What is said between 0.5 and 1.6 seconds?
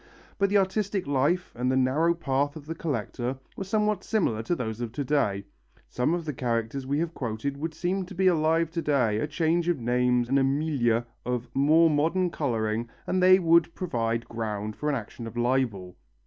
artistic life,